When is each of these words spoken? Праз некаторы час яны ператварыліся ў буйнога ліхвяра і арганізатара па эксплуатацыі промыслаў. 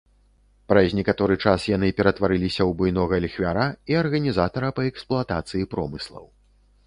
Праз 0.71 0.93
некаторы 0.99 1.35
час 1.43 1.65
яны 1.75 1.89
ператварыліся 1.99 2.61
ў 2.69 2.79
буйнога 2.79 3.15
ліхвяра 3.27 3.65
і 3.93 3.99
арганізатара 4.01 4.69
па 4.79 4.89
эксплуатацыі 4.91 5.69
промыслаў. 5.75 6.25